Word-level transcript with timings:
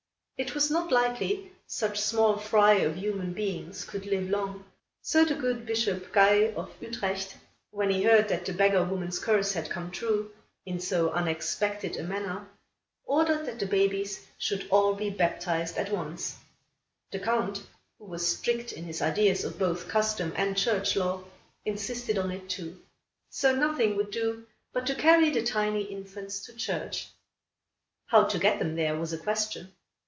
It 0.37 0.55
was 0.55 0.71
not 0.71 0.91
likely 0.91 1.51
such 1.67 2.01
small 2.01 2.35
fry 2.35 2.73
of 2.79 2.95
human 2.95 3.31
beings 3.31 3.85
could 3.85 4.07
live 4.07 4.27
long. 4.27 4.65
So, 4.99 5.23
the 5.23 5.35
good 5.35 5.67
Bishop 5.67 6.11
Guy, 6.11 6.51
of 6.53 6.71
Utrecht, 6.81 7.37
when 7.69 7.91
he 7.91 8.01
heard 8.01 8.27
that 8.29 8.43
the 8.47 8.53
beggar 8.53 8.83
woman's 8.83 9.19
curse 9.19 9.53
had 9.53 9.69
come 9.69 9.91
true, 9.91 10.31
in 10.65 10.79
so 10.79 11.11
unexpected 11.11 11.95
a 11.95 12.01
manner, 12.03 12.47
ordered 13.03 13.45
that 13.45 13.59
the 13.59 13.67
babies 13.67 14.25
should 14.39 14.61
be 14.61 14.69
all 14.69 14.95
baptized 15.11 15.77
at 15.77 15.91
once. 15.91 16.37
The 17.11 17.19
Count, 17.19 17.61
who 17.99 18.05
was 18.05 18.27
strict 18.35 18.71
in 18.73 18.85
his 18.85 18.99
ideas 18.99 19.43
of 19.43 19.59
both 19.59 19.87
custom 19.87 20.33
and 20.35 20.57
church 20.57 20.95
law, 20.95 21.23
insisted 21.65 22.17
on 22.17 22.31
it 22.31 22.49
too. 22.49 22.81
So 23.29 23.53
nothing 23.55 23.95
would 23.95 24.09
do 24.09 24.47
but 24.73 24.87
to 24.87 24.95
carry 24.95 25.29
the 25.29 25.43
tiny 25.43 25.83
infants 25.83 26.39
to 26.47 26.55
church. 26.55 27.09
How 28.07 28.23
to 28.23 28.39
get 28.39 28.57
them 28.57 28.75
there, 28.75 28.97
was 28.99 29.13
a 29.13 29.19
question. 29.19 29.75